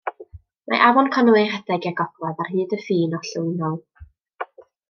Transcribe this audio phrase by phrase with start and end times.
[0.71, 3.81] Mae Afon Conwy yn rhedeg i'r gogledd ar hyd y ffin orllewinol.